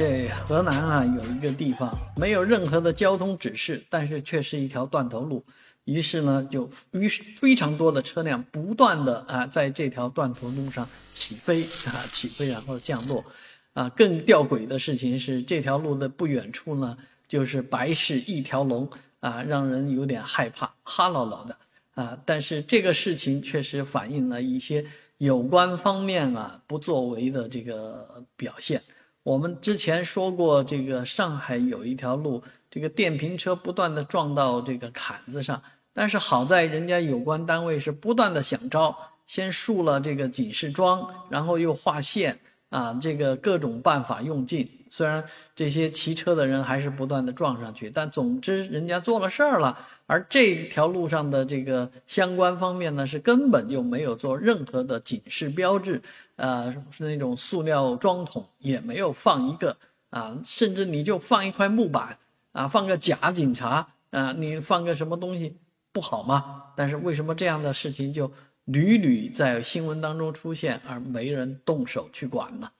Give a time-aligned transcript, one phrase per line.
[0.00, 5.44] 这河南啊有一个地方没有任何的交通指示，但是却是一条断头路，
[5.84, 13.22] 于是呢就于非常多的车辆不断的啊在这条断头路上起飞啊起飞然后降落，
[13.74, 16.96] 啊更吊诡的事情是这条路的不远处呢
[17.28, 18.88] 就是白市一条龙
[19.18, 21.54] 啊让人有点害怕哈喽喽的。
[21.94, 24.82] 啊，但是这个事情确实反映了一些
[25.18, 28.80] 有关方面啊不作为的这个表现。
[29.22, 35.62] 我们之前说过，这个上海有一条路，这个电瓶车不断的撞到这个坎子上，
[35.92, 38.96] 但是好在人家有关单位是不断的想招，
[39.26, 42.40] 先竖了这个警示桩，然后又划线。
[42.70, 45.22] 啊，这个各种办法用尽，虽然
[45.54, 49.76] 这些骑车的人还是不断的撞上去，但总之人家做了事儿了。
[50.06, 56.00] 而这条路上的这个相关方面呢，是根本就没有做任何的警示标志，
[56.36, 59.76] 呃，是那种塑料桩桶也没有放一个
[60.10, 62.16] 啊，甚至你就放一块木板
[62.52, 65.56] 啊，放个假警察啊，你放个什么东西
[65.92, 66.62] 不好吗？
[66.76, 68.30] 但是为什么这样的事情就？
[68.72, 72.70] 屡屡在新闻当中出现，而没人动手去管呢？